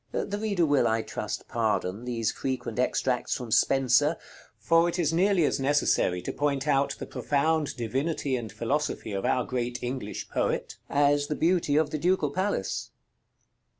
[0.11, 4.17] The reader will, I trust, pardon these frequent extracts from Spenser,
[4.57, 9.25] for it is nearly as necessary to point out the profound divinity and philosophy of
[9.25, 12.89] our great English poet, as the beauty of the Ducal Palace.